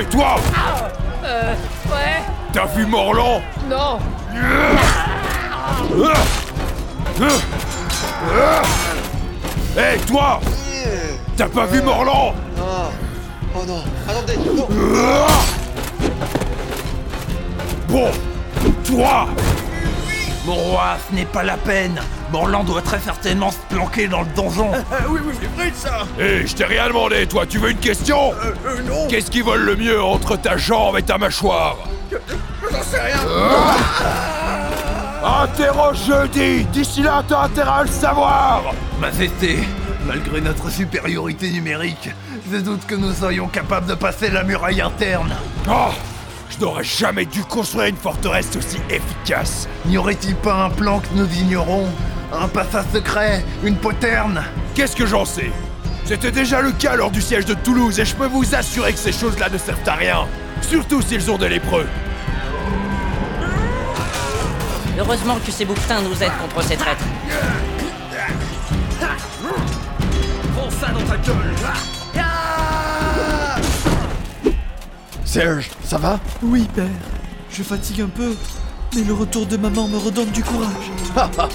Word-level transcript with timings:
Hé, 0.00 0.04
toi. 0.06 0.36
Euh, 1.24 1.54
ouais, 1.90 2.22
T'as 2.54 2.64
vu 2.66 2.86
Morlan? 2.86 3.42
Non. 3.68 3.98
Hé, 9.76 9.98
toi. 10.06 10.40
T'as 11.36 11.48
pas 11.48 11.66
vu 11.66 11.82
Morlan? 11.82 12.34
Oh 13.54 13.64
non, 13.66 13.82
attendez, 14.08 14.38
non. 14.38 14.68
Bon, 17.88 18.10
toi 18.84 19.26
Mon 20.46 20.54
roi, 20.54 20.96
ce 21.08 21.14
n'est 21.14 21.26
pas 21.26 21.42
la 21.42 21.56
peine. 21.58 22.00
Morland 22.32 22.64
doit 22.64 22.80
très 22.80 22.98
certainement 22.98 23.50
se 23.50 23.58
planquer 23.68 24.08
dans 24.08 24.20
le 24.22 24.28
donjon. 24.34 24.70
oui, 25.10 25.20
oui, 25.24 25.34
c'est 25.40 25.54
vrai 25.54 25.70
de 25.70 25.76
ça. 25.76 25.98
Hé, 26.18 26.46
je 26.46 26.54
t'ai 26.54 26.64
rien 26.64 26.88
demandé, 26.88 27.26
toi, 27.26 27.44
tu 27.46 27.58
veux 27.58 27.70
une 27.70 27.76
question 27.78 28.32
Euh, 28.66 28.82
non. 28.88 29.06
Qu'est-ce 29.08 29.30
qui 29.30 29.42
vole 29.42 29.60
le 29.62 29.76
mieux 29.76 30.02
entre 30.02 30.36
ta 30.36 30.56
jambe 30.56 30.96
et 30.96 31.02
ta 31.02 31.18
mâchoire 31.18 31.76
J'en 32.10 32.82
sais 32.82 33.00
rien. 33.00 33.20
Interroge 35.42 35.98
jeudi. 36.06 36.64
D'ici 36.72 37.02
là, 37.02 37.22
t'as 37.28 37.42
intérêt 37.42 37.70
à 37.70 37.82
le 37.82 37.88
savoir. 37.90 38.62
Majesté, 38.98 39.58
malgré 40.06 40.40
notre 40.40 40.70
supériorité 40.70 41.50
numérique, 41.50 42.08
je 42.50 42.56
doute 42.58 42.86
que 42.86 42.94
nous 42.94 43.12
soyons 43.12 43.46
capables 43.48 43.86
de 43.86 43.94
passer 43.94 44.30
la 44.30 44.42
muraille 44.44 44.80
interne. 44.80 45.34
Oh 45.68 45.90
Je 46.50 46.58
n'aurais 46.58 46.84
jamais 46.84 47.24
dû 47.24 47.42
construire 47.44 47.86
une 47.86 47.96
forteresse 47.96 48.48
aussi 48.56 48.78
efficace 48.90 49.68
N'y 49.86 49.96
aurait-il 49.96 50.34
pas 50.34 50.64
un 50.64 50.70
plan 50.70 50.98
que 51.00 51.08
nous 51.14 51.28
ignorons? 51.32 51.88
Un 52.32 52.48
passage 52.48 52.84
secret? 52.92 53.44
Une 53.64 53.76
poterne? 53.76 54.42
Qu'est-ce 54.74 54.96
que 54.96 55.06
j'en 55.06 55.24
sais? 55.24 55.50
C'était 56.04 56.32
déjà 56.32 56.60
le 56.60 56.72
cas 56.72 56.96
lors 56.96 57.10
du 57.10 57.22
siège 57.22 57.44
de 57.44 57.54
Toulouse 57.54 57.98
et 58.00 58.04
je 58.04 58.14
peux 58.14 58.26
vous 58.26 58.54
assurer 58.54 58.92
que 58.92 58.98
ces 58.98 59.12
choses-là 59.12 59.48
ne 59.48 59.58
servent 59.58 59.88
à 59.88 59.94
rien. 59.94 60.26
Surtout 60.60 61.02
s'ils 61.02 61.30
ont 61.30 61.38
des 61.38 61.48
lépreux. 61.48 61.86
Heureusement 64.98 65.36
que 65.44 65.52
ces 65.52 65.64
bouquetins 65.64 66.02
nous 66.02 66.22
aident 66.22 66.36
contre 66.40 66.62
ces 66.66 66.76
traîtres. 66.76 67.04
Prends 70.54 70.70
ça 70.70 70.88
dans 70.88 71.06
ta 71.06 71.16
gueule 71.16 71.54
Serge, 75.30 75.70
ça 75.84 75.96
va? 75.96 76.18
Oui, 76.42 76.66
père. 76.74 76.86
Je 77.52 77.62
fatigue 77.62 78.00
un 78.00 78.08
peu, 78.08 78.34
mais 78.92 79.04
le 79.04 79.14
retour 79.14 79.46
de 79.46 79.56
maman 79.56 79.86
me 79.86 79.96
redonne 79.96 80.30
du 80.30 80.42
courage. 80.42 80.90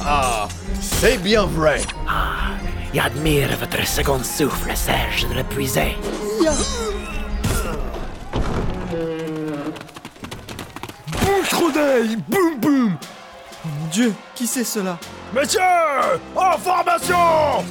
Ah, 0.06 0.48
c'est 0.80 1.18
bien 1.22 1.44
vrai. 1.44 1.82
Et 2.94 3.02
admire 3.02 3.50
votre 3.60 3.86
second 3.86 4.24
souffle, 4.24 4.72
Serge 4.76 5.28
de 5.28 5.34
l'épuisé. 5.34 5.98
Bouche-rodeille 11.12 12.16
Boum 12.30 12.58
boum. 12.62 12.98
Oh 13.66 13.68
mon 13.78 13.88
dieu, 13.88 14.14
qui 14.36 14.48
c'est 14.48 14.64
cela? 14.64 14.98
Messieurs 15.34 15.60
En 16.34 16.58
formation 16.58 17.66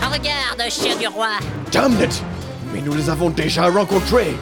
Regarde, 0.00 0.70
chien 0.70 0.96
du 0.96 1.06
roi. 1.08 1.32
Damn 1.70 2.02
it. 2.02 2.22
Mais 2.72 2.80
nous 2.80 2.94
les 2.94 3.10
avons 3.10 3.28
déjà 3.28 3.68
rencontrés 3.68 4.34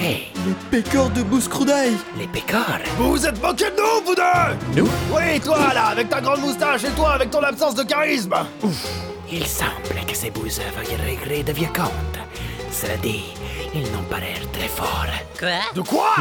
Les 0.00 0.54
pécores 0.70 1.10
de 1.10 1.22
Bouscroudaille 1.22 1.96
les 2.16 2.28
pécores. 2.28 2.78
Vous 2.98 3.10
vous 3.10 3.26
êtes 3.26 3.42
moqués 3.42 3.70
de 3.70 3.76
nous, 3.76 4.06
vous 4.06 4.14
deux 4.14 4.80
Nous 4.82 4.88
Oui, 5.10 5.40
toi 5.40 5.74
là, 5.74 5.86
avec 5.86 6.08
ta 6.08 6.20
grande 6.20 6.40
moustache 6.40 6.84
et 6.84 6.90
toi 6.90 7.14
avec 7.14 7.30
ton 7.30 7.42
absence 7.42 7.74
de 7.74 7.82
charisme. 7.82 8.34
Il 9.30 9.44
semble 9.44 10.06
que 10.06 10.16
ces 10.16 10.30
bouseux 10.30 10.62
veuillent 10.76 11.00
régler 11.04 11.42
de 11.42 11.52
vieux 11.52 11.66
comptes. 11.74 12.18
Cela 12.70 12.96
dit, 12.98 13.24
ils 13.74 13.90
n'ont 13.90 14.04
pas 14.08 14.20
l'air 14.20 14.38
très 14.52 14.68
forts. 14.68 15.06
Quoi? 15.36 15.48
De 15.74 15.80
quoi? 15.80 16.14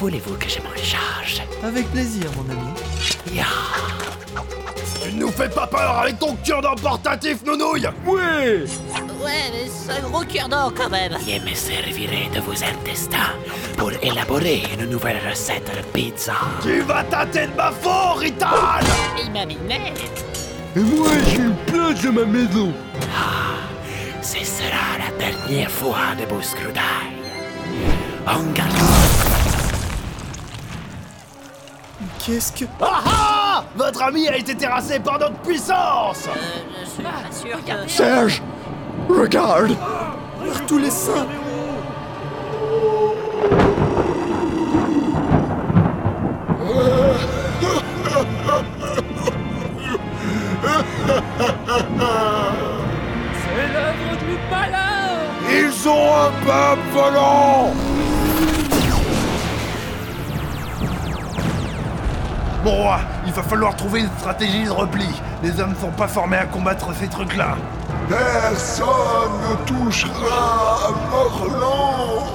Voulez-vous 0.00 0.34
que 0.34 0.48
je 0.48 0.58
m'en 0.58 0.74
charge? 0.82 1.42
Avec 1.62 1.86
plaisir, 1.92 2.26
mon 2.36 2.52
ami. 2.52 2.70
Ya. 3.32 3.44
Tu 5.02 5.12
ne 5.14 5.20
nous 5.20 5.30
fais 5.30 5.48
pas 5.48 5.66
peur 5.68 5.98
avec 6.00 6.18
ton 6.18 6.34
cure-dent 6.44 6.74
portatif, 6.74 7.44
nounouille 7.44 7.88
Oui 8.04 8.18
Ouais, 9.22 9.50
mais 9.52 9.68
c'est 9.68 9.92
un 9.92 10.08
gros 10.08 10.24
cure-dent 10.24 10.72
quand 10.74 10.88
même. 10.88 11.12
Je 11.20 11.50
me 11.50 11.54
servirai 11.54 12.30
de 12.34 12.40
vos 12.40 12.52
intestins 12.64 13.34
pour 13.76 13.92
élaborer 14.02 14.62
une 14.78 14.88
nouvelle 14.88 15.18
recette 15.28 15.70
de 15.76 15.82
pizza. 15.92 16.32
Tu 16.62 16.80
vas 16.80 17.04
tâter 17.04 17.46
de 17.46 17.54
ma 17.54 17.70
faute, 17.70 18.20
Rital 18.20 18.82
Il 19.22 19.30
m'a 19.30 19.44
mis 19.44 19.58
Et 20.76 20.80
moi, 20.80 21.10
j'ai 21.28 21.36
une 21.36 21.56
place 21.66 22.02
dans 22.02 22.12
ma 22.12 22.24
maison 22.24 22.72
Ce 24.22 24.38
sera 24.38 24.98
la 24.98 25.18
dernière 25.18 25.70
fois 25.70 26.14
de 26.18 26.24
Bouscroudaille. 26.24 27.20
On 28.26 28.52
garde 28.52 28.70
Qu'est-ce 32.24 32.52
que. 32.52 32.64
Ah 32.80 33.02
ah 33.04 33.64
Votre 33.76 34.02
ami 34.02 34.28
a 34.28 34.36
été 34.36 34.54
terrassé 34.54 34.98
par 34.98 35.18
notre 35.18 35.36
puissance 35.40 36.28
Je 36.80 36.88
suis 36.88 37.02
pas 37.02 37.30
sûr 37.30 37.58
que... 37.64 37.90
Serge 37.90 38.42
Regarde 39.18 39.76
Par 39.76 40.66
tous 40.66 40.78
les 40.78 40.90
saints 40.90 41.26
C'est 53.34 53.72
l'œuvre 53.72 54.16
du 54.18 54.38
malheur 54.50 55.18
Ils 55.50 55.88
ont 55.88 56.14
un 56.14 56.30
pape 56.46 56.78
volant 56.92 57.74
Mon 62.64 62.70
roi, 62.70 63.00
il 63.26 63.32
va 63.32 63.42
falloir 63.42 63.74
trouver 63.74 64.00
une 64.00 64.10
stratégie 64.18 64.64
de 64.64 64.70
repli. 64.70 65.06
Les 65.42 65.58
hommes 65.60 65.74
sont 65.80 65.90
pas 65.90 66.08
formés 66.08 66.36
à 66.36 66.44
combattre 66.44 66.94
ces 66.94 67.08
trucs-là. 67.08 67.56
Personne 68.10 69.30
ne 69.48 69.54
touchera 69.66 70.88
à 70.88 70.90
Morlan, 71.10 72.26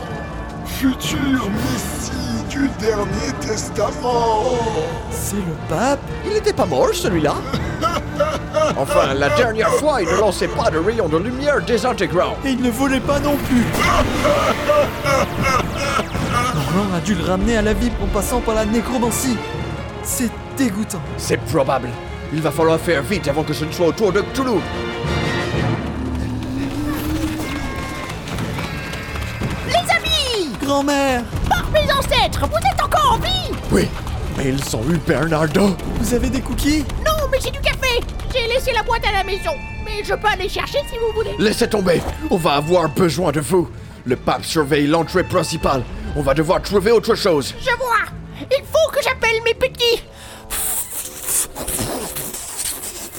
futur 0.66 1.50
messie 1.52 2.46
du 2.50 2.70
dernier 2.80 3.34
testament. 3.42 4.58
C'est 5.12 5.36
le 5.36 5.54
pape 5.68 6.00
Il 6.26 6.32
n'était 6.32 6.54
pas 6.54 6.66
mort, 6.66 6.94
celui-là 6.94 7.36
Enfin, 8.78 9.14
la 9.16 9.28
dernière 9.36 9.70
fois, 9.74 10.02
il 10.02 10.08
ne 10.08 10.16
lançait 10.16 10.48
pas 10.48 10.72
de 10.72 10.78
rayons 10.78 11.10
de 11.10 11.18
lumière 11.18 11.62
désintégrants 11.62 12.38
Et 12.46 12.52
il 12.52 12.62
ne 12.62 12.72
volait 12.72 13.02
pas 13.02 13.20
non 13.20 13.36
plus 13.36 13.66
Morlan 16.56 16.96
a 16.96 17.02
dû 17.02 17.16
le 17.16 17.24
ramener 17.26 17.58
à 17.58 17.62
la 17.62 17.74
vie 17.74 17.92
en 18.02 18.08
passant 18.08 18.40
par 18.40 18.56
la 18.56 18.64
nécromancie 18.64 19.36
C'est 20.04 20.32
dégoûtant 20.58 21.02
C'est 21.18 21.42
probable. 21.42 21.90
Il 22.32 22.42
va 22.42 22.52
falloir 22.52 22.80
faire 22.80 23.02
vite 23.02 23.28
avant 23.28 23.44
que 23.44 23.52
ce 23.54 23.66
ne 23.66 23.72
soit 23.74 23.88
au 23.88 23.92
tour 23.92 24.14
de 24.14 24.22
Cthulhu. 24.22 24.62
Grand-mère 30.66 31.22
Mes 31.72 31.92
ancêtres, 31.92 32.48
vous 32.48 32.58
êtes 32.58 32.82
encore 32.84 33.14
en 33.14 33.18
vie 33.20 33.52
Oui, 33.72 33.88
mais 34.36 34.46
ils 34.50 34.76
ont 34.76 34.84
eu 34.90 34.98
Bernardo. 34.98 35.76
Vous 36.00 36.14
avez 36.14 36.30
des 36.30 36.42
cookies? 36.42 36.84
Non, 37.06 37.28
mais 37.32 37.38
j'ai 37.40 37.52
du 37.52 37.60
café 37.60 38.00
J'ai 38.34 38.48
laissé 38.48 38.72
la 38.74 38.82
boîte 38.82 39.06
à 39.08 39.12
la 39.12 39.24
maison. 39.24 39.52
Mais 39.86 40.04
je 40.04 40.14
peux 40.16 40.28
aller 40.28 40.50
chercher 40.50 40.80
si 40.90 40.98
vous 40.98 41.14
voulez. 41.14 41.36
Laissez 41.38 41.70
tomber, 41.70 42.02
on 42.32 42.38
va 42.38 42.54
avoir 42.54 42.90
besoin 42.90 43.32
de 43.32 43.42
vous. 43.42 43.70
Le 44.06 44.16
pape 44.16 44.44
surveille 44.44 44.88
l'entrée 44.88 45.24
principale. 45.24 45.84
On 46.16 46.22
va 46.22 46.34
devoir 46.34 46.62
trouver 46.64 46.92
autre 46.92 47.14
chose. 47.14 47.54
Je 47.60 47.76
vois 47.78 48.06
Il 48.52 48.64
faut 48.66 48.92
que 48.92 49.04
j'appelle 49.04 49.42
mes 49.46 49.54
petits 49.54 50.04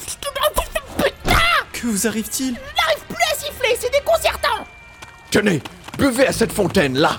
Putain 0.07 1.37
Que 1.73 1.87
vous 1.87 2.07
arrive-t-il? 2.09 2.55
Je 2.55 2.83
n'arrive 2.83 3.05
plus 3.09 3.25
à 3.33 3.35
siffler, 3.37 3.77
c'est 3.79 3.93
déconcertant 3.93 4.65
Tenez, 5.31 5.63
buvez 5.99 6.27
à 6.27 6.33
cette 6.33 6.53
fontaine 6.53 6.99
là. 6.99 7.19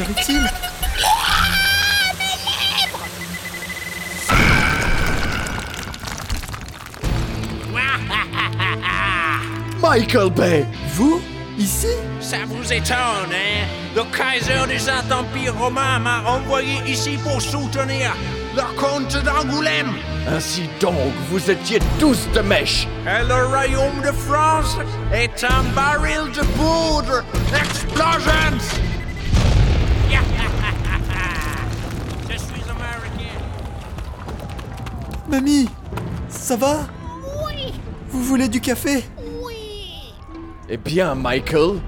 Vous 0.00 0.12
arrive-t-il 0.12 0.50
Michael 9.80 10.30
Bay. 10.30 10.66
Vous 10.94 11.20
Ici 11.58 11.88
Ça 12.20 12.38
vous 12.46 12.72
étonne, 12.72 12.96
hein? 13.32 13.66
Le 13.94 14.02
Kaiser 14.16 14.66
des 14.68 14.88
Empires 15.12 15.58
romains 15.58 15.98
m'a 15.98 16.22
envoyé 16.26 16.76
ici 16.86 17.18
pour 17.22 17.42
soutenir 17.42 18.14
le 18.56 18.62
comte 18.78 19.16
d'Angoulême. 19.24 19.92
Ainsi 20.28 20.68
donc, 20.80 21.12
vous 21.28 21.50
étiez 21.50 21.80
tous 21.98 22.28
de 22.34 22.40
mèche. 22.40 22.86
Et 23.04 23.24
le 23.26 23.46
royaume 23.46 24.00
de 24.02 24.12
France 24.12 24.78
est 25.12 25.44
un 25.44 25.62
baril 25.74 26.30
de 26.32 26.44
poudre. 26.56 27.24
Explosions! 27.52 28.79
Mamie 35.30 35.68
Ça 36.28 36.56
va? 36.56 36.88
Oui. 37.46 37.72
Vous 38.08 38.22
voulez 38.22 38.48
du 38.48 38.60
café? 38.60 39.04
Oui. 39.42 40.12
Eh 40.68 40.76
bien, 40.76 41.14
Michael, 41.14 41.78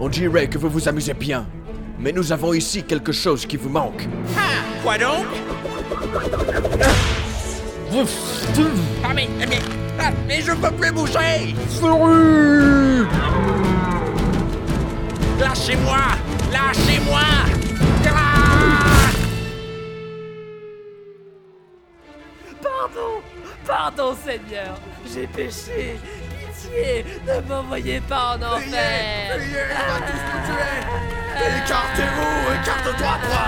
on 0.00 0.08
dirait 0.08 0.48
que 0.48 0.58
vous 0.58 0.68
vous 0.68 0.88
amusez 0.88 1.14
bien. 1.14 1.46
Mais 1.98 2.12
nous 2.12 2.32
avons 2.32 2.52
ici 2.52 2.82
quelque 2.82 3.12
chose 3.12 3.46
qui 3.46 3.56
vous 3.56 3.68
manque. 3.68 4.08
Quoi 4.82 4.98
donc? 4.98 5.26
Ah 9.04 9.12
mais, 9.14 9.28
mais, 9.38 9.58
ah, 9.98 10.10
mais 10.26 10.40
je 10.40 10.52
peux 10.52 10.70
plus 10.70 10.92
bouger. 10.92 11.54
Lâchez-moi 15.38 15.98
Lâchez-moi 16.52 17.20
Pardon 23.70 24.16
Seigneur. 24.26 24.74
J'ai 25.14 25.28
péché. 25.28 25.96
Pitié. 26.28 27.04
Ne 27.24 27.40
m'envoyez 27.48 28.00
pas 28.00 28.36
en 28.36 28.42
enfer. 28.42 29.38
Écartez-vous 31.36 32.52
Écarte-toi, 32.52 33.14
toi. 33.22 33.46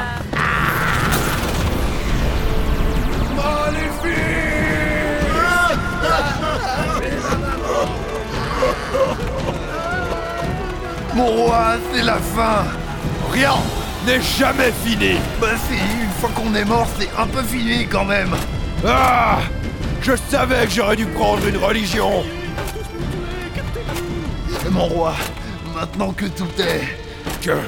Mon 11.14 11.26
roi, 11.26 11.74
c'est 11.92 12.02
la 12.04 12.18
fin. 12.18 12.64
Rien 13.32 13.54
n'est 14.06 14.20
jamais 14.20 14.70
fini. 14.84 15.16
Bah 15.40 15.48
si, 15.68 15.74
une 15.74 16.10
fois 16.20 16.30
qu'on 16.36 16.54
est 16.54 16.64
mort, 16.64 16.86
c'est 16.96 17.10
un 17.18 17.26
peu 17.26 17.42
fini 17.42 17.88
quand 17.88 18.04
même. 18.04 18.36
Ah 18.86 19.40
Je 20.02 20.12
savais 20.28 20.66
que 20.66 20.72
j'aurais 20.72 20.96
dû 20.96 21.06
prendre 21.06 21.46
une 21.46 21.56
religion. 21.56 22.24
Mon 24.70 24.86
roi, 24.86 25.14
maintenant 25.74 26.12
que 26.12 26.26
tout 26.26 26.48
est... 26.58 26.82
Que... 27.40 27.58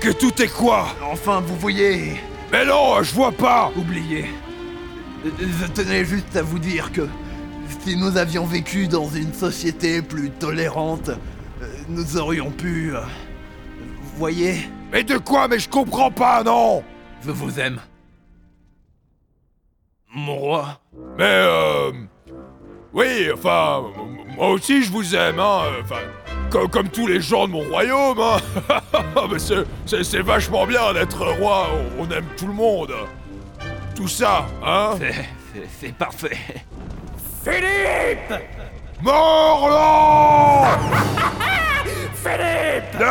Que 0.00 0.10
tout 0.12 0.42
est 0.42 0.52
quoi? 0.52 0.88
Enfin, 1.10 1.40
vous 1.40 1.56
voyez... 1.56 2.20
Mais 2.50 2.64
non, 2.64 3.02
je 3.02 3.14
vois 3.14 3.32
pas. 3.32 3.70
Oubliez. 3.76 4.26
Je 5.24 5.66
tenais 5.68 6.04
juste 6.04 6.36
à 6.36 6.42
vous 6.42 6.58
dire 6.58 6.92
que 6.92 7.08
si 7.80 7.96
nous 7.96 8.16
avions 8.16 8.44
vécu 8.44 8.86
dans 8.88 9.08
une 9.08 9.32
société 9.32 10.02
plus 10.02 10.30
tolérante, 10.30 11.08
euh, 11.62 11.66
nous 11.88 12.16
aurions 12.18 12.50
pu... 12.50 12.92
euh, 12.94 13.00
Vous 14.02 14.18
voyez. 14.18 14.68
Mais 14.92 15.02
de 15.04 15.16
quoi? 15.18 15.48
Mais 15.48 15.58
je 15.58 15.68
comprends 15.68 16.10
pas, 16.10 16.42
non. 16.42 16.82
Je 17.24 17.30
vous 17.30 17.58
aime. 17.58 17.78
Mon 20.14 20.36
roi. 20.36 20.78
Mais 21.18 21.24
euh... 21.24 21.90
Oui, 22.92 23.28
enfin... 23.34 23.84
Moi 24.36 24.48
aussi 24.50 24.82
je 24.84 24.90
vous 24.92 25.14
aime, 25.14 25.38
hein 25.40 25.62
Enfin... 25.82 25.96
Comme, 26.50 26.68
comme 26.68 26.88
tous 26.90 27.06
les 27.06 27.20
gens 27.20 27.46
de 27.46 27.52
mon 27.52 27.62
royaume, 27.70 28.18
hein. 28.20 28.36
Mais 29.30 29.38
c'est- 29.38 30.02
c'est 30.04 30.20
vachement 30.20 30.66
bien 30.66 30.92
d'être 30.92 31.24
roi, 31.38 31.66
on, 31.98 32.02
on 32.02 32.10
aime 32.10 32.26
tout 32.36 32.46
le 32.46 32.52
monde. 32.52 32.92
Tout 33.96 34.08
ça, 34.08 34.44
hein. 34.62 34.90
C'est- 34.98 35.12
c'est- 35.54 35.68
C'est 35.80 35.94
parfait. 35.94 36.36
Philippe! 37.42 38.34
Morlan 39.00 40.64
Philippe! 42.14 43.02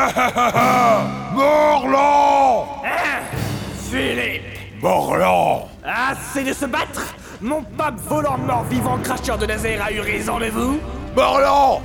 Morlan 1.34 2.84
Philippe! 3.90 4.82
Morlan 4.82 5.68
Assez 5.84 6.44
de 6.44 6.54
se 6.54 6.66
battre 6.66 7.14
Mon 7.42 7.64
pape 7.64 8.00
volant 8.08 8.38
mort 8.38 8.64
vivant 8.66 8.98
cracheur 9.00 9.38
de 9.38 9.46
laser 9.46 9.82
a 9.84 9.92
eu 9.92 10.00
raison 10.00 10.40
de 10.40 10.46
vous 10.46 10.80
Morlan 11.16 11.82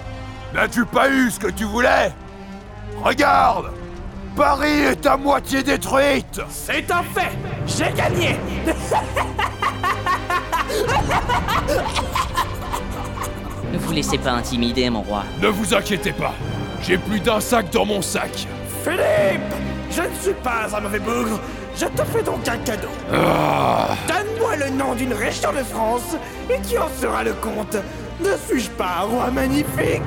N'as-tu 0.54 0.84
pas 0.84 1.08
eu 1.08 1.31
ce 1.31 1.40
que 1.40 1.50
tu 1.50 1.64
voulais 1.64 2.12
Regarde 3.02 3.72
Paris 4.37 4.81
est 4.81 5.06
à 5.06 5.16
moitié 5.16 5.62
détruite 5.62 6.40
C'est 6.50 6.90
un 6.90 7.02
fait 7.02 7.32
J'ai 7.66 7.90
gagné 7.93 8.37
Ne 13.72 13.78
vous 13.78 13.93
laissez 13.93 14.19
pas 14.19 14.32
intimider, 14.32 14.88
mon 14.90 15.02
roi. 15.02 15.25
Ne 15.40 15.48
vous 15.48 15.75
inquiétez 15.75 16.12
pas, 16.12 16.32
j'ai 16.82 16.98
plus 16.98 17.20
d'un 17.20 17.40
sac 17.40 17.70
dans 17.70 17.84
mon 17.84 18.00
sac. 18.00 18.46
Philippe 18.84 19.43
Je 19.90 20.02
ne 20.02 20.14
suis 20.20 20.34
pas 20.43 20.66
un 20.76 20.81
mauvais 20.81 20.98
bougre 20.98 21.40
Je 21.78 21.84
te 21.87 22.05
fais 22.05 22.23
donc 22.23 22.46
un 22.49 22.56
cadeau. 22.58 22.88
Ah, 23.12 23.94
Donne-moi 24.08 24.56
le 24.56 24.70
nom 24.70 24.94
d'une 24.94 25.12
région 25.12 25.52
de 25.52 25.58
France 25.62 26.17
et 26.50 26.58
qui 26.61 26.78
en 26.78 26.88
sera 27.00 27.23
le 27.23 27.34
compte 27.34 27.76
Ne 28.20 28.31
suis-je 28.49 28.70
pas 28.70 29.00
un 29.00 29.02
roi 29.02 29.31
magnifique? 29.31 30.02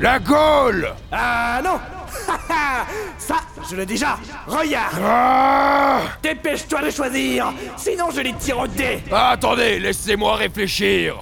La 0.00 0.18
Gaule. 0.18 0.92
Ah 1.10 1.60
non. 1.62 1.78
Ça, 3.18 3.36
je 3.68 3.76
l'ai 3.76 3.86
déjà. 3.86 4.16
Regarde. 4.46 4.96
Ah. 5.04 6.00
Dépêche-toi 6.22 6.82
de 6.82 6.90
choisir. 6.90 7.52
Sinon 7.76 8.10
je 8.14 8.20
les 8.20 8.32
tire 8.34 8.58
au 8.60 8.66
dé. 8.68 9.02
Ah, 9.10 9.30
Attendez, 9.30 9.80
laissez-moi 9.80 10.36
réfléchir. 10.36 11.16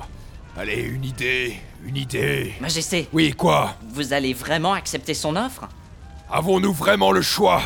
Allez, 0.59 0.83
une 0.83 1.05
idée, 1.05 1.57
une 1.87 1.97
idée. 1.97 2.55
Majesté, 2.61 3.09
Oui, 3.13 3.33
quoi? 3.33 3.75
Vous 3.95 4.13
allez 4.13 4.35
vraiment 4.35 4.75
accepter 4.75 5.15
son 5.15 5.37
offre? 5.37 5.69
Avons-nous 6.31 6.73
vraiment 6.75 7.13
le 7.13 7.23
choix? 7.23 7.63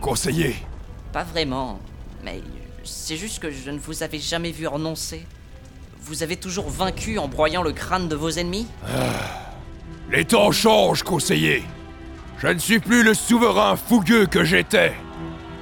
Conseiller 0.00 0.56
Pas 1.14 1.22
vraiment, 1.22 1.78
mais 2.24 2.42
c'est 2.82 3.16
juste 3.16 3.38
que 3.38 3.48
je 3.48 3.70
ne 3.70 3.78
vous 3.78 4.02
avais 4.02 4.18
jamais 4.18 4.50
vu 4.50 4.66
renoncer. 4.66 5.24
Vous 6.00 6.24
avez 6.24 6.36
toujours 6.36 6.68
vaincu 6.68 7.18
en 7.20 7.28
broyant 7.28 7.62
le 7.62 7.70
crâne 7.70 8.08
de 8.08 8.16
vos 8.16 8.30
ennemis? 8.30 8.66
Les 10.10 10.24
temps 10.24 10.50
changent, 10.50 11.04
conseiller. 11.04 11.62
Je 12.38 12.48
ne 12.48 12.58
suis 12.58 12.80
plus 12.80 13.04
le 13.04 13.14
souverain 13.14 13.76
fougueux 13.76 14.26
que 14.26 14.42
j'étais. 14.42 14.92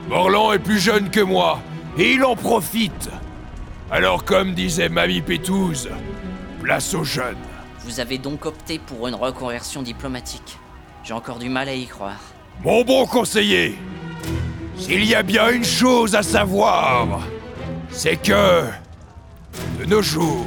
Morlan 0.09 0.55
est 0.55 0.59
plus 0.59 0.79
jeune 0.79 1.11
que 1.11 1.21
moi, 1.21 1.61
et 1.99 2.13
il 2.13 2.25
en 2.25 2.35
profite. 2.35 3.11
Alors 3.91 4.25
comme 4.25 4.55
disait 4.55 4.89
Mamie 4.89 5.21
Pétouze, 5.21 5.91
place 6.63 6.95
aux 6.95 7.05
jeunes. 7.05 7.37
Vous 7.81 8.01
avez 8.01 8.17
donc 8.17 8.47
opté 8.47 8.79
pour 8.79 9.07
une 9.07 9.17
reconversion 9.17 9.83
diplomatique. 9.83 10.57
J'ai 11.05 11.13
encore 11.13 11.39
du 11.39 11.51
mal 11.51 11.69
à 11.69 11.75
y 11.75 11.85
croire. 11.85 12.21
Mon 12.65 12.85
bon 12.85 13.05
conseiller, 13.05 13.77
s'il 14.77 15.05
y 15.05 15.15
a 15.15 15.23
bien 15.23 15.51
une 15.51 15.65
chose 15.65 16.15
à 16.15 16.23
savoir, 16.23 17.21
c'est 17.91 18.17
que, 18.17 18.65
de 19.79 19.85
nos 19.87 20.03
jours, 20.03 20.47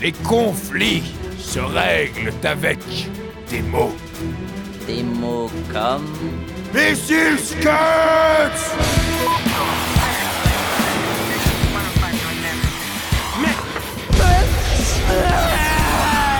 les 0.00 0.12
conflits 0.12 1.02
se 1.38 1.60
règlent 1.60 2.32
avec 2.44 2.78
des 3.50 3.62
mots. 3.62 3.94
Des 4.86 5.02
mots 5.02 5.50
comme... 5.72 6.06
Missile 6.74 7.38
Scuds 7.38 7.68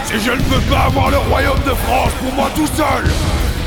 Si 0.07 0.21
je 0.21 0.33
ne 0.33 0.43
peux 0.43 0.61
pas 0.71 0.85
avoir 0.87 1.11
le 1.11 1.19
royaume 1.19 1.61
de 1.67 1.75
France 1.75 2.13
pour 2.23 2.33
moi 2.35 2.51
tout 2.55 2.67
seul, 2.67 3.11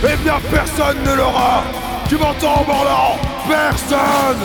eh 0.03 0.15
bien 0.23 0.39
personne 0.51 0.97
ne 1.05 1.13
l'aura 1.13 1.63
Tu 2.07 2.17
m'entends, 2.17 2.63
Morlan 2.67 3.17
Personne 3.47 4.37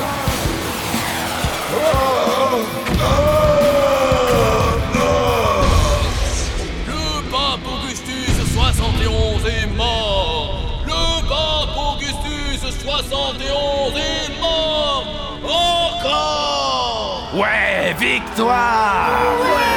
Le 6.86 7.30
pape 7.30 7.60
Augustus 7.66 8.54
71 8.54 9.46
est 9.46 9.66
mort. 9.76 10.54
Le 10.86 11.20
pape 11.28 11.76
Augustus 11.94 12.60
71 12.82 13.94
est 13.96 14.40
mort. 14.40 15.04
Encore. 15.44 17.30
Ouais, 17.34 17.94
victoire 17.98 19.69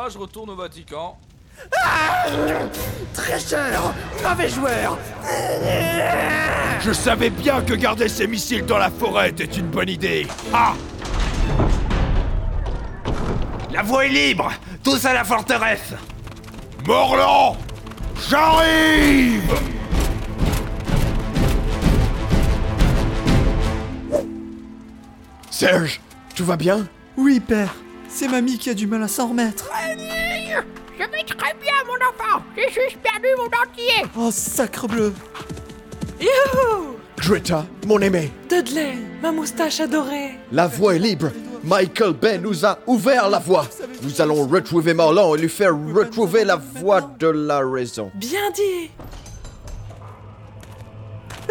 moi 0.00 0.08
je 0.08 0.16
retourne 0.16 0.48
au 0.48 0.56
Vatican. 0.56 1.18
Tricheur 3.12 3.92
Mauvais 4.26 4.48
joueur. 4.48 4.96
Je 6.80 6.90
savais 6.90 7.28
bien 7.28 7.60
que 7.60 7.74
garder 7.74 8.08
ces 8.08 8.26
missiles 8.26 8.64
dans 8.64 8.78
la 8.78 8.88
forêt 8.88 9.28
était 9.28 9.44
une 9.44 9.66
bonne 9.66 9.90
idée. 9.90 10.26
Ah 10.54 10.72
La 13.70 13.82
voie 13.82 14.06
est 14.06 14.08
libre. 14.08 14.50
Tous 14.82 15.04
à 15.04 15.12
la 15.12 15.22
forteresse. 15.22 15.92
Morlan 16.86 17.58
J'arrive. 18.30 19.52
Serge, 25.50 26.00
tout 26.34 26.46
va 26.46 26.56
bien? 26.56 26.86
Oui, 27.18 27.38
père. 27.38 27.74
C'est 28.12 28.28
mamie 28.28 28.58
qui 28.58 28.70
a 28.70 28.74
du 28.74 28.86
mal 28.86 29.02
à 29.02 29.08
s'en 29.08 29.28
remettre. 29.28 29.70
Je 30.98 31.04
vais 31.04 31.24
très 31.24 31.54
bien, 31.54 31.72
mon 31.86 31.94
enfant 31.94 32.44
J'ai 32.56 32.68
juste 32.68 32.98
perdu 33.02 33.28
mon 33.38 33.44
dentier 33.44 34.10
Oh, 34.18 34.30
sacre 34.30 34.86
bleu 34.86 35.14
Youhou 36.20 36.96
Greta, 37.16 37.64
mon 37.86 37.98
aimé. 38.00 38.30
Dudley, 38.48 38.94
ma 39.22 39.30
moustache 39.30 39.80
adorée. 39.80 40.32
La 40.52 40.66
voie 40.66 40.96
est 40.96 40.98
libre. 40.98 41.30
Michael 41.62 42.14
Bay 42.14 42.38
nous 42.38 42.64
a 42.64 42.78
ouvert 42.86 43.28
la 43.28 43.38
voie. 43.38 43.66
Nous 44.02 44.20
allons 44.22 44.46
retrouver 44.46 44.94
Morlan 44.94 45.34
et 45.34 45.38
lui 45.38 45.48
faire 45.50 45.72
retrouver 45.94 46.44
la 46.44 46.56
voie 46.56 47.02
de 47.18 47.28
la 47.28 47.60
raison. 47.60 48.10
Bien 48.14 48.50
dit. 48.54 48.90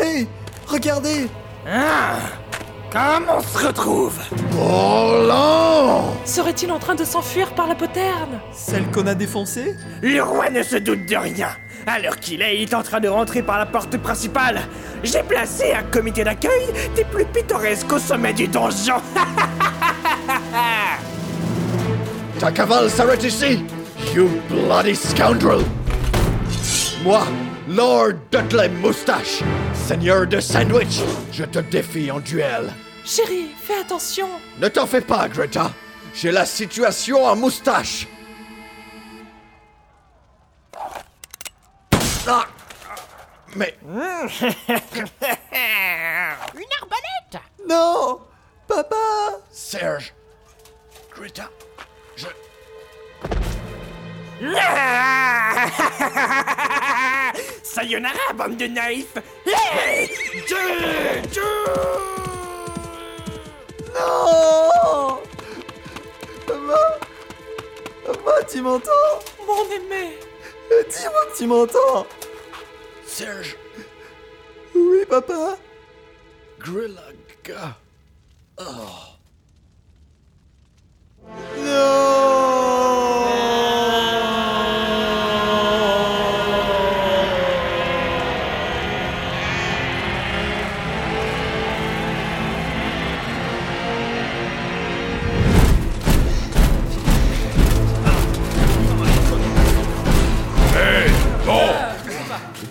Hé, 0.01 0.27
regardez 0.67 1.27
Ah 1.67 2.17
Comment 2.91 3.37
on 3.37 3.41
se 3.41 3.67
retrouve? 3.67 4.17
Morlan 4.55 5.48
Serait-il 6.29 6.71
en 6.71 6.77
train 6.77 6.93
de 6.93 7.03
s'enfuir 7.03 7.55
par 7.55 7.67
la 7.67 7.73
poterne 7.73 8.39
Celle 8.53 8.85
qu'on 8.91 9.07
a 9.07 9.15
défoncée 9.15 9.75
Le 10.03 10.21
roi 10.21 10.51
ne 10.51 10.61
se 10.61 10.75
doute 10.75 11.07
de 11.07 11.15
rien. 11.15 11.49
À 11.87 11.97
l'heure 11.97 12.17
qu'il 12.17 12.43
est, 12.43 12.61
il 12.61 12.69
est 12.69 12.73
en 12.75 12.83
train 12.83 12.99
de 12.99 13.07
rentrer 13.07 13.41
par 13.41 13.57
la 13.57 13.65
porte 13.65 13.97
principale. 13.97 14.61
J'ai 15.03 15.23
placé 15.23 15.73
un 15.73 15.81
comité 15.81 16.23
d'accueil 16.23 16.67
des 16.95 17.03
plus 17.03 17.25
pittoresques 17.25 17.91
au 17.91 17.97
sommet 17.97 18.33
du 18.33 18.47
donjon. 18.47 19.01
Ta 22.39 22.51
cavale 22.51 22.91
s'arrête 22.91 23.23
ici 23.23 23.65
You 24.13 24.29
bloody 24.49 24.95
scoundrel 24.95 25.61
Moi, 27.03 27.23
Lord 27.67 28.13
Dudley 28.31 28.69
Moustache, 28.69 29.41
seigneur 29.73 30.27
de 30.27 30.39
Sandwich, 30.39 31.01
je 31.31 31.45
te 31.45 31.57
défie 31.57 32.11
en 32.11 32.19
duel. 32.19 32.71
Chérie, 33.03 33.47
fais 33.59 33.79
attention. 33.81 34.27
Ne 34.61 34.67
t'en 34.67 34.85
fais 34.85 35.01
pas, 35.01 35.27
Greta. 35.27 35.71
J'ai 36.13 36.31
la 36.31 36.45
situation 36.45 37.25
en 37.25 37.35
moustache. 37.35 38.07
Ah. 42.27 42.45
Mais 43.55 43.75
Une 43.83 43.99
arbalète? 46.81 47.41
Non 47.67 48.21
Papa. 48.67 48.95
Serge, 49.51 50.13
Greta, 51.11 51.49
je... 52.15 52.27
Sayonara, 57.63 58.33
bande 58.35 58.57
de 58.57 58.67
naïfs. 58.67 59.15
Hey 59.47 60.11
Non 63.95 64.68
tu 68.47 68.61
m'entends. 68.61 69.19
Mon 69.45 69.63
aimé. 69.71 70.17
Dis-moi 70.89 71.25
que 71.31 71.37
tu 71.37 71.47
m'entends. 71.47 72.05
Serge, 73.05 73.57
Oui, 74.75 75.03
papa. 75.09 75.57
Grillaga. 76.59 77.75
Hé, 81.55 82.38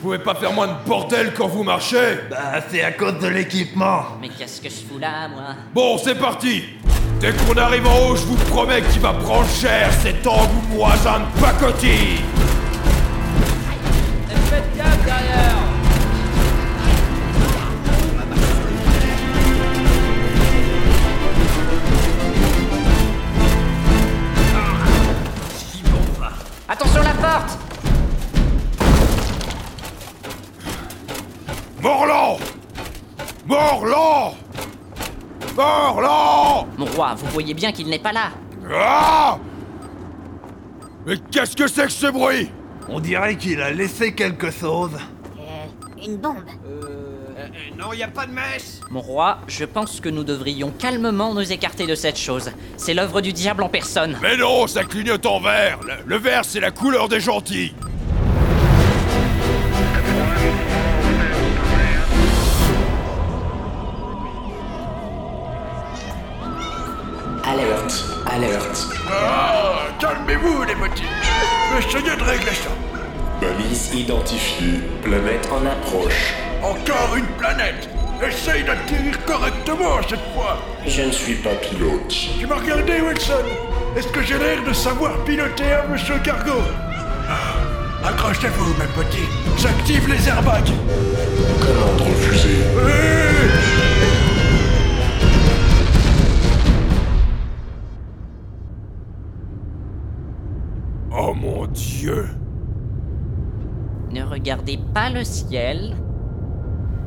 pouvez 0.08 0.18
pas 0.20 0.34
faire 0.34 0.54
moins 0.54 0.68
de 0.68 0.86
bordel 0.86 1.34
quand 1.36 1.48
vous 1.48 1.62
marchez. 1.62 2.16
Bah, 2.30 2.62
c'est 2.70 2.82
à 2.82 2.92
cause 2.92 3.18
de 3.18 3.28
l'équipement. 3.28 4.04
Mais 4.22 4.30
qu'est-ce 4.30 4.58
que 4.58 4.70
je 4.70 4.76
fous 4.76 4.98
là, 4.98 5.28
moi? 5.28 5.54
Bon, 5.74 5.98
c'est 5.98 6.14
parti. 6.14 6.64
Dès 7.20 7.32
qu'on 7.32 7.54
arrive 7.58 7.86
en 7.86 8.08
haut, 8.08 8.16
je 8.16 8.24
vous 8.24 8.36
promets 8.50 8.80
qu'il 8.80 9.02
va 9.02 9.12
prendre 9.12 9.48
cher 9.50 9.92
cet 10.00 10.26
engoumoisant 10.26 11.20
de 11.20 11.40
pacotille 11.42 12.22
roi, 36.98 37.14
vous 37.14 37.26
voyez 37.30 37.54
bien 37.54 37.70
qu'il 37.70 37.88
n'est 37.88 38.00
pas 38.00 38.12
là. 38.12 38.30
Ah 38.74 39.38
Mais 41.06 41.14
qu'est-ce 41.30 41.54
que 41.56 41.68
c'est 41.68 41.86
que 41.86 41.92
ce 41.92 42.08
bruit? 42.08 42.50
On 42.88 42.98
dirait 42.98 43.36
qu'il 43.36 43.60
a 43.60 43.70
laissé 43.70 44.12
quelque 44.12 44.50
chose. 44.50 44.90
Une 46.04 46.16
bombe. 46.16 46.42
non, 47.78 47.92
y 47.92 48.02
a 48.02 48.08
pas 48.08 48.26
de 48.26 48.32
mèche 48.32 48.80
Mon 48.90 49.00
roi, 49.00 49.38
je 49.46 49.64
pense 49.64 50.00
que 50.00 50.08
nous 50.08 50.24
devrions 50.24 50.72
calmement 50.76 51.34
nous 51.34 51.52
écarter 51.52 51.86
de 51.86 51.94
cette 51.94 52.18
chose. 52.18 52.50
C'est 52.76 52.94
l'œuvre 52.94 53.20
du 53.20 53.32
diable 53.32 53.62
en 53.62 53.68
personne. 53.68 54.18
Mais 54.20 54.36
non, 54.36 54.66
ça 54.66 54.82
clignote 54.82 55.24
en 55.26 55.40
vert 55.40 55.78
Le, 55.86 55.94
le 56.04 56.16
vert, 56.16 56.44
c'est 56.44 56.60
la 56.60 56.72
couleur 56.72 57.08
des 57.08 57.20
gentils 57.20 57.74
Alerte. 68.38 68.86
Ah, 69.10 69.88
calmez-vous, 69.98 70.62
les 70.62 70.74
petits. 70.74 71.02
Essayez 71.76 72.16
de 72.16 72.22
régler 72.22 72.54
ça. 72.54 72.70
Balise 73.40 73.92
identifiée. 73.92 74.80
Planète 75.02 75.48
en 75.50 75.66
approche. 75.66 76.34
Encore 76.62 77.16
une 77.16 77.26
planète. 77.36 77.88
Essaye 78.24 78.62
d'atterrir 78.62 79.24
correctement 79.24 80.00
cette 80.08 80.20
fois. 80.34 80.58
Je 80.86 81.02
ne 81.02 81.10
suis 81.10 81.34
pas 81.34 81.54
pilote. 81.56 82.14
Tu 82.38 82.46
m'as 82.46 82.56
regardé, 82.56 83.00
Wilson 83.00 83.44
Est-ce 83.96 84.08
que 84.08 84.22
j'ai 84.22 84.38
l'air 84.38 84.62
de 84.64 84.72
savoir 84.72 85.12
piloter 85.24 85.72
un 85.72 85.88
monsieur 85.92 86.18
cargo? 86.18 86.60
Ah, 87.28 88.08
Accrochez-vous, 88.08 88.74
mes 88.74 89.02
petits. 89.04 89.28
J'active 89.56 90.08
les 90.08 90.28
airbags. 90.28 90.70
Commande 91.60 92.00
refusée. 92.08 93.87
Regardez 104.38 104.78
pas 104.94 105.10
le 105.10 105.24
ciel. 105.24 105.96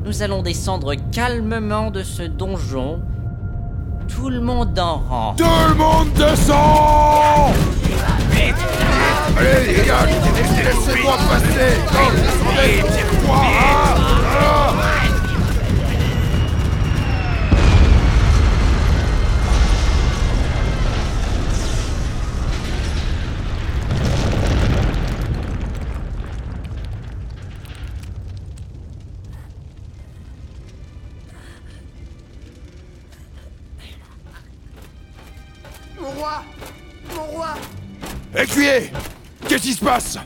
Nous 0.04 0.22
allons 0.22 0.42
descendre 0.42 0.94
calmement 1.12 1.90
de 1.90 2.02
ce 2.02 2.22
donjon. 2.22 3.00
Tout 4.08 4.28
le 4.28 4.40
monde 4.40 4.78
en 4.78 4.98
rang. 4.98 5.34
Tout 5.36 5.44
le 5.68 5.74
monde 5.74 6.12
descend 6.12 7.54
Allez 9.38 9.66
les 9.66 9.82
laissez-moi 10.62 11.16
passer 11.30 11.80
Oh, 13.28 13.52
passe. 39.92 40.18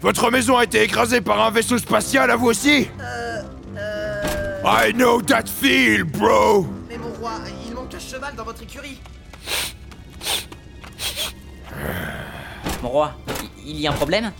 Votre 0.00 0.32
maison 0.32 0.56
a 0.56 0.64
été 0.64 0.82
écrasée 0.82 1.20
par 1.20 1.40
un 1.40 1.50
vaisseau 1.52 1.78
spatial 1.78 2.28
à 2.28 2.34
vous 2.34 2.46
aussi 2.46 2.88
Euh... 3.00 3.42
Euh... 3.76 4.88
I 4.88 4.92
know 4.92 5.22
that 5.22 5.44
feel, 5.46 6.02
bro. 6.02 6.66
Mais 6.88 6.98
mon 6.98 7.12
roi, 7.20 7.34
il 7.64 7.72
manque 7.72 7.94
un 7.94 7.98
cheval 8.00 8.34
dans 8.36 8.42
votre 8.42 8.62
écurie. 8.64 8.98
Mon 12.82 12.88
roi, 12.88 13.12
il 13.64 13.80
y 13.80 13.86
a 13.86 13.90
un 13.90 13.94
problème? 13.94 14.32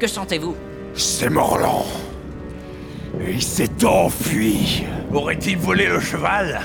Que 0.00 0.06
sentez-vous? 0.06 0.56
C'est 0.94 1.28
Morlan. 1.28 1.84
Et 3.20 3.32
il 3.32 3.42
s'est 3.42 3.84
enfui. 3.84 4.84
Aurait-il 5.12 5.58
volé 5.58 5.88
le 5.88 6.00
cheval? 6.00 6.62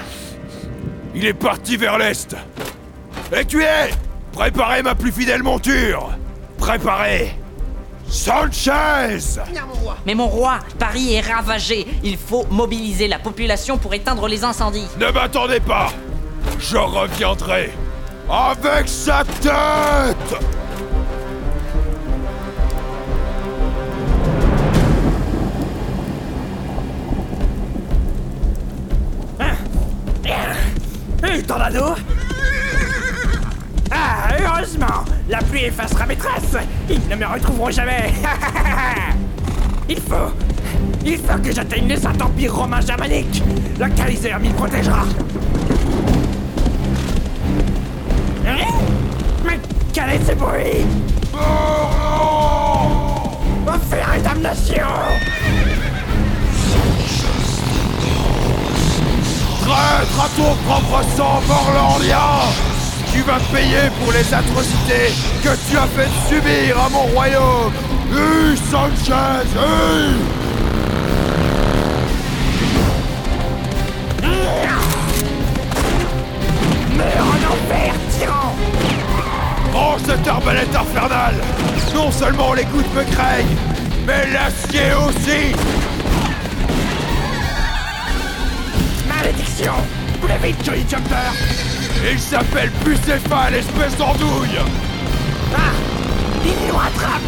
Il 1.13 1.25
est 1.25 1.33
parti 1.33 1.75
vers 1.75 1.97
l'est. 1.97 2.33
Écuyer 3.35 3.91
Préparez 4.31 4.83
ma 4.83 4.95
plus 4.95 5.11
fidèle 5.11 5.43
monture 5.43 6.11
Préparez 6.61 7.35
Sanchez. 8.07 9.39
Mais 10.05 10.13
mon 10.13 10.27
roi, 10.27 10.59
Paris 10.77 11.15
est 11.15 11.21
ravagé. 11.21 11.87
Il 12.03 12.17
faut 12.17 12.45
mobiliser 12.51 13.07
la 13.07 13.17
population 13.17 13.79
pour 13.79 13.93
éteindre 13.95 14.27
les 14.27 14.43
incendies. 14.43 14.87
Ne 14.99 15.11
m'attendez 15.11 15.59
pas. 15.59 15.91
Je 16.59 16.77
reviendrai 16.77 17.71
avec 18.29 18.87
sa 18.87 19.23
tête. 19.41 20.39
Un 31.23 31.41
tornado 31.41 31.83
Ah, 31.83 31.95
heureusement 34.45 35.05
La 35.29 35.39
pluie 35.39 35.65
effacera 35.65 36.05
mes 36.05 36.15
traces. 36.15 36.57
Ils 36.89 37.07
ne 37.09 37.15
me 37.15 37.25
retrouveront 37.25 37.71
jamais. 37.71 38.11
Il 39.89 39.97
faut... 39.97 40.31
Il 41.05 41.17
faut 41.17 41.37
que 41.39 41.51
j'atteigne 41.51 41.87
le 41.89 41.97
Saint-Empire 41.97 42.55
romain 42.55 42.81
germanique 42.81 43.43
Le 43.79 43.87
Kaiser 43.89 44.35
m'y 44.39 44.49
protégera. 44.49 45.03
Hein? 48.47 48.65
Mais 49.45 49.59
quel 49.93 50.09
est 50.11 50.25
ce 50.25 50.33
bruit? 50.33 50.85
Enfer 53.67 54.13
et 54.17 54.21
damnation! 54.21 54.85
Traître 59.61 60.19
à 60.19 60.29
ton 60.35 60.55
propre 60.65 61.03
sang, 61.15 61.41
Morlandien 61.47 62.70
Tu 63.13 63.21
vas 63.21 63.39
payer 63.53 63.89
pour 63.99 64.11
les 64.13 64.33
atrocités 64.33 65.13
que 65.43 65.49
tu 65.69 65.77
as 65.77 65.87
fait 65.87 66.09
subir 66.29 66.79
à 66.79 66.89
mon 66.89 67.03
royaume. 67.13 67.73
Hue, 68.11 68.57
Sanchez, 68.69 69.47
hue 69.55 70.41
tyran 78.17 78.55
Oh, 79.73 79.95
cette 80.05 80.27
arbalète 80.27 80.75
infernale 80.75 81.35
Non 81.93 82.11
seulement 82.11 82.53
les 82.53 82.65
gouttes 82.65 82.93
me 82.93 83.03
craignent, 83.03 83.57
mais 84.05 84.27
l'acier 84.31 84.93
aussi. 85.07 85.55
Malédiction 89.07 89.73
Plus 90.21 90.47
vite, 90.47 90.63
Johnny 90.63 90.85
Jumper. 90.87 91.15
Il 92.11 92.19
s'appelle 92.19 92.71
Bucéphale, 92.83 93.55
espèce 93.55 93.97
d'andouille. 93.97 94.59
Ah 95.55 95.73
Il 96.45 96.67
nous 96.67 96.75
rattrape. 96.75 97.21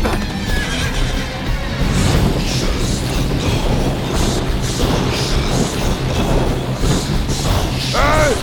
Hé 7.96 8.34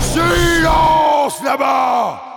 Silence 0.00 1.42
là-bas 1.44 2.29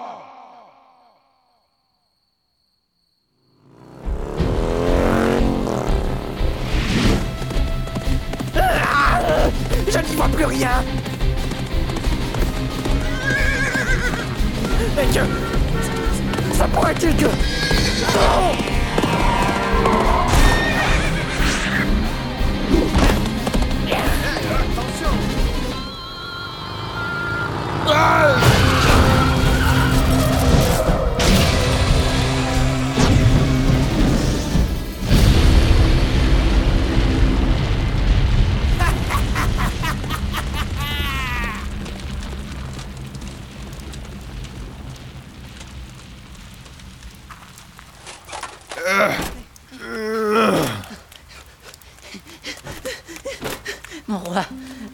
Mon 54.07 54.17
roi, 54.19 54.45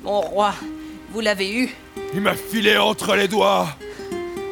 mon 0.03 0.21
roi, 0.21 0.53
vous 1.11 1.19
l'avez 1.19 1.53
eu 1.53 1.69
Il 2.13 2.21
m'a 2.21 2.35
filé 2.35 2.77
entre 2.77 3.15
les 3.15 3.27
doigts 3.27 3.67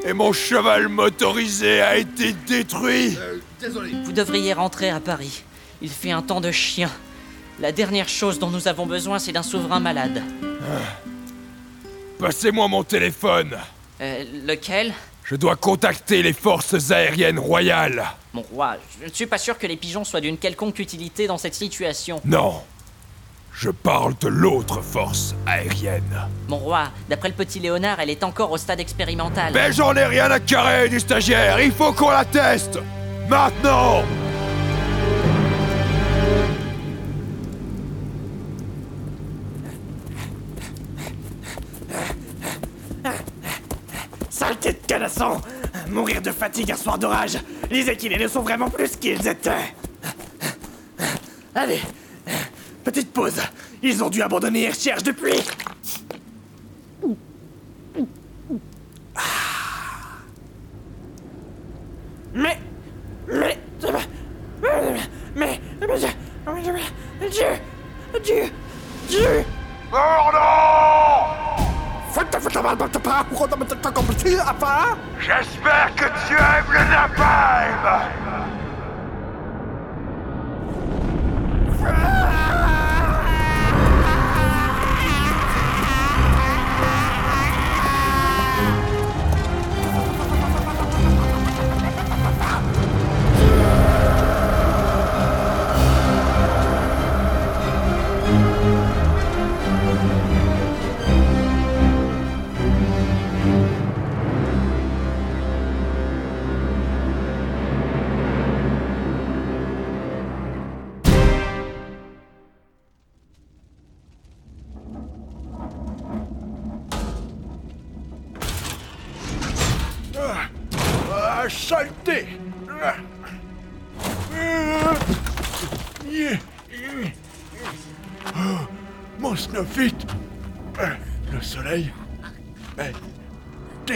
et 0.06 0.14
mon 0.14 0.32
cheval 0.32 0.88
motorisé 0.88 1.82
a 1.82 1.98
été 1.98 2.34
détruit 2.48 3.18
Désolé. 3.60 3.92
Vous 4.04 4.12
devriez 4.12 4.54
rentrer 4.54 4.90
à 4.90 5.00
Paris. 5.00 5.44
Il 5.82 5.90
fait 5.90 6.12
un 6.12 6.22
temps 6.22 6.42
de 6.42 6.52
chien. 6.52 6.92
La 7.60 7.72
dernière 7.72 8.08
chose 8.08 8.38
dont 8.38 8.52
nous 8.52 8.68
avons 8.68 8.86
besoin, 8.86 9.18
c'est 9.18 9.32
d'un 9.32 9.42
souverain 9.44 9.80
malade. 9.80 10.22
Passez-moi 12.20 12.68
mon 12.68 12.84
téléphone 12.84 13.58
Euh, 14.00 14.24
lequel? 14.46 14.94
Je 15.24 15.36
dois 15.36 15.56
contacter 15.56 16.22
les 16.22 16.34
forces 16.34 16.92
aériennes 16.92 17.40
royales 17.40 18.06
Mon 18.34 18.44
roi, 18.44 18.78
je 19.02 19.08
ne 19.08 19.12
suis 19.14 19.26
pas 19.26 19.40
sûr 19.40 19.58
que 19.58 19.66
les 19.68 19.76
pigeons 19.76 20.04
soient 20.06 20.22
d'une 20.22 20.38
quelconque 20.38 20.78
utilité 20.80 21.26
dans 21.28 21.38
cette 21.40 21.56
situation. 21.56 22.22
Non 22.24 22.62
Je 23.60 23.72
parle 23.72 24.14
de 24.22 24.28
l'autre 24.28 24.84
force 24.84 25.34
aérienne. 25.48 26.28
Mon 26.48 26.58
roi, 26.58 26.90
d'après 27.10 27.30
le 27.30 27.34
petit 27.34 27.60
Léonard, 27.60 28.00
elle 28.00 28.12
est 28.12 28.24
encore 28.24 28.52
au 28.52 28.58
stade 28.58 28.80
expérimental. 28.80 29.52
Mais 29.52 29.74
j'en 29.74 29.96
ai 29.96 30.06
rien 30.06 30.30
à 30.30 30.40
carrer 30.40 30.90
du 30.90 31.00
stagiaire. 31.00 31.60
Il 31.60 31.72
faut 31.72 31.92
qu'on 31.92 32.12
la 32.12 32.24
teste 32.24 32.78
Maintenant. 33.28 34.04
Saleté 44.30 44.74
de 44.74 44.86
canasson. 44.86 45.42
Mourir 45.90 46.22
de 46.22 46.30
fatigue 46.30 46.72
un 46.72 46.78
soir 46.78 47.00
d'orage. 47.00 47.40
Les 47.72 47.90
équilés 47.90 48.20
ne 48.20 48.28
sont 48.28 48.44
vraiment 48.44 48.70
plus 48.70 48.90
ce 48.90 48.98
qu'ils 48.98 49.28
étaient. 49.28 49.74
Allez 51.56 51.82
Petite 52.88 53.12
pause. 53.12 53.42
Ils 53.84 54.02
ont 54.02 54.10
dû 54.10 54.22
abandonner 54.22 54.64
et 54.64 54.70
recherchent 54.70 55.04
depuis 55.04 55.34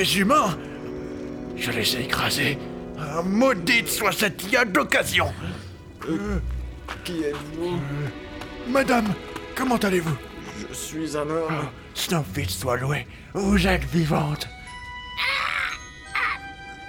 Des 0.01 0.17
humains. 0.17 0.57
Je 1.55 1.69
les 1.69 1.95
ai 1.95 2.05
écrasés. 2.05 2.57
Ah, 2.99 3.21
Maudite 3.21 3.87
soit 3.87 4.11
cette 4.11 4.51
IA 4.51 4.65
d'occasion 4.65 5.31
Qui 7.03 7.21
êtes-vous 7.25 7.79
Madame, 8.67 9.13
comment 9.53 9.75
allez-vous? 9.77 10.17
Je 10.57 10.73
suis 10.73 11.15
un 11.15 11.29
homme. 11.29 11.69
Snowfit 11.93 12.49
soit 12.49 12.77
loué, 12.77 13.05
vous 13.35 13.67
êtes 13.67 13.83
vivante. 13.83 14.47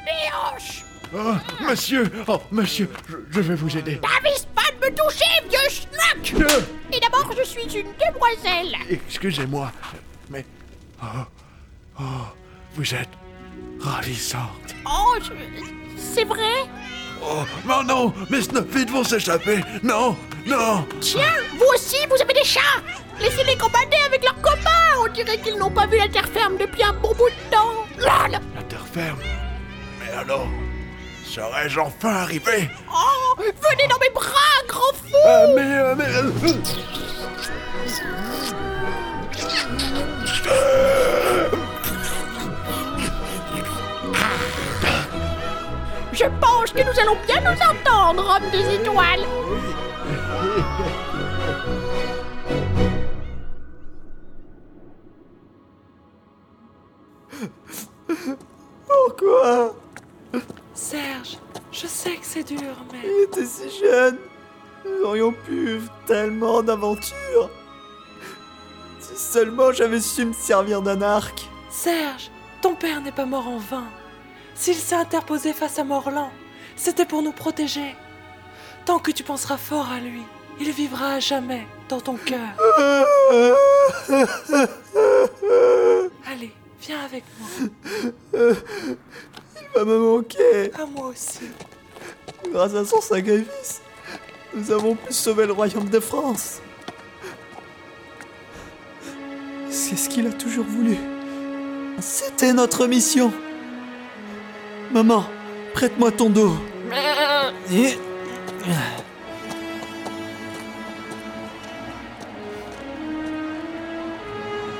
Mes 0.07 0.33
hanches 0.35 0.83
Oh, 1.15 1.35
monsieur, 1.69 2.11
oh, 2.29 2.41
monsieur, 2.51 2.89
je, 3.11 3.17
je 3.31 3.41
vais 3.43 3.57
vous 3.57 3.77
aider. 3.77 4.01
T'avises 4.01 4.49
pas 4.55 4.71
de 4.73 4.87
me 4.87 4.97
toucher, 4.97 5.27
vieux 5.51 5.69
schnock! 5.69 6.41
Euh, 6.51 6.61
Et 6.91 6.99
d'abord, 6.99 7.31
je 7.39 7.45
suis 7.45 7.65
une 7.79 7.93
demoiselle. 8.11 8.75
Excusez-moi, 8.89 9.71
mais... 10.31 10.47
Oh, 11.03 11.07
oh, 12.01 12.05
vous 12.75 12.95
êtes 12.95 13.09
ravissante. 13.81 14.75
Oh, 14.87 15.15
je- 15.21 15.33
c'est 15.97 16.25
vrai? 16.25 16.65
Oh, 17.23 17.43
non, 17.67 17.83
non, 17.85 18.13
mes 18.31 18.43
Snowfit 18.43 18.87
vont 18.87 19.05
s'échapper. 19.05 19.61
Non, 19.83 20.17
non. 20.47 20.87
Tiens, 21.01 21.35
vous 21.57 21.67
aussi, 21.75 21.97
vous 22.09 22.21
avez 22.21 22.35
des 22.35 22.45
chats 22.45 22.61
Laissez-les 23.21 23.57
commander 23.57 23.97
avec 24.07 24.25
leurs 24.25 24.41
copains 24.41 24.99
On 24.99 25.13
dirait 25.13 25.39
qu'ils 25.39 25.57
n'ont 25.57 25.71
pas 25.71 25.87
vu 25.87 25.97
la 25.99 26.09
terre 26.09 26.27
ferme 26.29 26.57
depuis 26.57 26.83
un 26.83 26.93
bon 26.95 27.13
bout 27.15 27.29
de 27.29 27.51
temps 27.55 27.87
Lol 27.99 28.41
La 28.57 28.63
terre 28.65 28.85
ferme. 28.93 29.19
Mais 30.01 30.11
alors, 30.19 30.49
serais-je 31.25 31.79
enfin 31.79 32.09
arrivé? 32.15 32.69
Oh 32.93 33.35
Venez 33.39 33.87
dans 33.89 33.99
mes 34.01 34.11
bras, 34.13 34.63
grand 34.67 34.93
fou 34.95 35.17
Ah, 35.25 35.45
mais, 35.55 35.63
euh, 35.63 35.95
mais... 35.97 36.05
euh, 36.07 36.31
allons 47.13 47.27
bien 47.27 47.41
nous 47.41 47.61
entendre, 47.63 48.37
homme 48.37 48.51
des 48.51 48.75
étoiles 48.75 49.27
Pourquoi? 58.87 59.75
Serge, 60.75 61.39
je 61.71 61.87
sais 61.87 62.17
que 62.17 62.25
c'est 62.25 62.45
dur, 62.45 62.59
mais... 62.93 63.01
Il 63.05 63.25
était 63.25 63.47
si 63.47 63.71
jeune. 63.81 64.19
Nous 64.85 65.07
aurions 65.07 65.33
pu 65.33 65.67
vivre 65.67 65.93
tellement 66.07 66.63
d'aventures. 66.63 67.51
Si 68.99 69.17
seulement 69.17 69.73
j'avais 69.73 70.01
su 70.01 70.25
me 70.25 70.33
servir 70.33 70.83
d'un 70.83 71.03
arc. 71.03 71.49
Serge, 71.71 72.31
ton 72.61 72.75
père 72.75 73.01
n'est 73.01 73.13
pas 73.13 73.27
mort 73.27 73.47
en 73.49 73.59
vain. 73.59 73.85
S'il 74.55 74.75
s'est 74.75 74.97
interposé 74.97 75.53
face 75.53 75.79
à 75.79 75.85
Morlan, 75.85 76.31
c'était 76.83 77.05
pour 77.07 77.23
nous 77.23 77.31
protéger. 77.31 77.95
Tant 78.85 78.99
que 78.99 79.13
tu 79.13 79.23
penseras 79.23 79.57
fort 79.57 79.89
à 79.89 80.01
lui, 80.01 80.23
il 80.59 80.73
vivra 80.73 81.15
à 81.15 81.21
jamais 81.21 81.65
dans 81.89 82.01
ton 82.01 82.17
cœur. 82.17 82.41
Allez, 86.27 86.53
viens 86.81 87.01
avec 87.05 87.23
moi. 87.39 87.49
Il 88.35 89.69
va 89.77 89.85
me 89.85 89.99
manquer. 89.99 90.73
À 90.75 90.85
moi 90.85 91.07
aussi. 91.07 91.51
Grâce 92.53 92.75
à 92.75 92.85
son 92.85 93.01
sacrifice, 93.01 93.81
nous 94.53 94.73
avons 94.73 94.97
pu 94.97 95.13
sauver 95.13 95.47
le 95.47 95.53
royaume 95.53 95.89
de 95.89 96.01
France. 96.01 96.61
C'est 99.71 99.97
ce 99.97 100.09
qu'il 100.09 100.27
a 100.27 100.33
toujours 100.33 100.67
voulu. 100.67 100.97
C'était 102.01 102.53
notre 102.53 102.89
mission. 102.89 103.33
Maman, 104.91 105.25
prête-moi 105.75 106.11
ton 106.11 106.29
dos. 106.29 106.57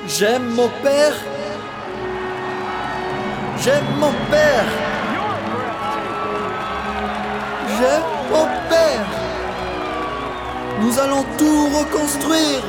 J'aime 0.07 0.43
mon 0.53 0.69
père. 0.83 1.15
J'aime 3.63 3.83
mon 3.99 4.11
père. 4.29 4.65
J'aime 7.67 8.03
mon 8.31 8.45
père. 8.69 9.07
Nous 10.81 10.99
allons 10.99 11.25
tout 11.39 11.69
reconstruire. 11.69 12.61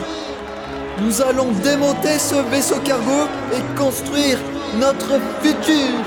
Nous 1.00 1.20
allons 1.20 1.52
démonter 1.62 2.18
ce 2.18 2.36
vaisseau 2.50 2.78
cargo 2.80 3.28
et 3.52 3.78
construire 3.78 4.38
notre 4.78 5.20
futur. 5.42 5.98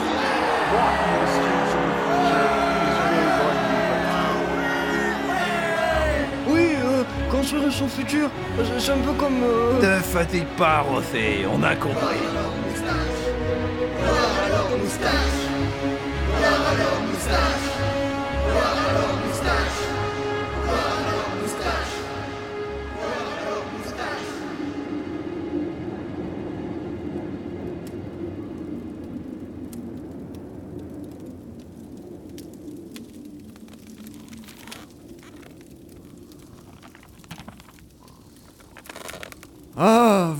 Construire 7.50 7.72
son 7.72 7.88
futur, 7.88 8.30
c'est- 8.78 8.92
un 8.92 8.98
peu 8.98 9.14
comme... 9.14 9.42
euh, 9.42 9.80
Te 9.80 10.04
fatigue 10.04 10.48
pas, 10.58 10.80
Rothé, 10.82 11.46
on 11.50 11.64
a 11.64 11.76
compris. 11.76 12.18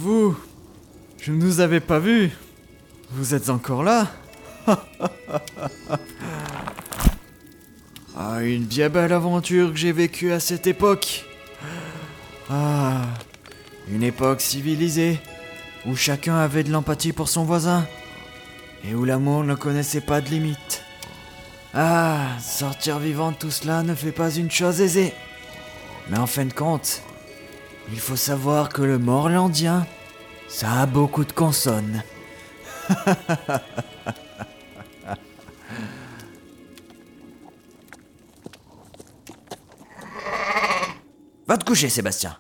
Vous 0.08 0.38
Je 1.20 1.34
ne 1.34 1.44
vous 1.44 1.60
avais 1.60 1.82
pas 1.82 2.00
vu. 2.00 2.32
Vous 3.12 3.36
êtes 3.36 3.50
encore 3.50 3.84
là 3.84 4.08
Ah, 8.20 8.42
une 8.42 8.64
bien 8.64 8.90
belle 8.90 9.12
aventure 9.14 9.72
que 9.72 9.78
j'ai 9.78 9.92
vécue 9.92 10.32
à 10.32 10.40
cette 10.40 10.66
époque. 10.66 11.26
Ah, 12.50 13.02
une 13.92 14.02
époque 14.02 14.42
civilisée, 14.42 15.20
où 15.86 15.96
chacun 15.96 16.38
avait 16.38 16.64
de 16.64 16.72
l'empathie 16.72 17.12
pour 17.12 17.28
son 17.28 17.44
voisin, 17.44 17.86
et 18.84 18.96
où 18.96 19.04
l'amour 19.04 19.44
ne 19.44 19.56
connaissait 19.56 20.02
pas 20.02 20.22
de 20.22 20.30
limite. 20.30 20.84
Ah, 21.74 22.28
sortir 22.40 22.98
vivant 22.98 23.32
de 23.32 23.38
tout 23.38 23.52
cela 23.52 23.84
ne 23.84 23.94
fait 23.94 24.14
pas 24.14 24.34
une 24.34 24.50
chose 24.50 24.82
aisée. 24.82 25.14
Mais 26.10 26.18
en 26.18 26.28
fin 26.28 26.46
de 26.46 26.54
compte, 26.54 27.04
il 27.92 28.00
faut 28.00 28.16
savoir 28.16 28.70
que 28.70 28.82
le 28.82 28.98
morlandien, 28.98 29.86
ça 30.48 30.82
a 30.82 30.86
beaucoup 30.86 31.24
de 31.26 31.32
consonnes. 31.32 32.04
Va 41.48 41.58
te 41.58 41.64
coucher, 41.64 41.90
Sébastien. 41.90 42.38